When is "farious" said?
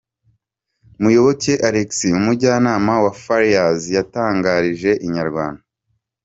3.23-3.81